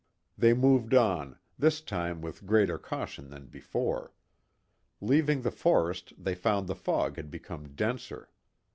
They 0.35 0.55
moved 0.55 0.95
on, 0.95 1.37
this 1.59 1.79
time 1.79 2.21
with 2.21 2.47
greater 2.47 2.79
caution 2.79 3.29
than 3.29 3.45
before. 3.45 4.15
Leaving 4.99 5.43
the 5.43 5.51
forest 5.51 6.11
they 6.17 6.33
found 6.33 6.65
the 6.65 6.73
fog 6.73 7.17
had 7.17 7.29
become 7.29 7.75
denser. 7.75 8.31